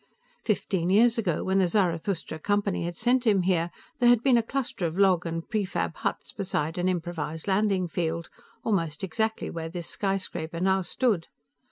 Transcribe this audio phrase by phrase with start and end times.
[0.43, 3.69] Fifteen years ago, when the Zarathustra Company had sent him here,
[3.99, 8.27] there had been a cluster of log and prefab huts beside an improvised landing field,
[8.63, 11.27] almost exactly where this skyscraper now stood.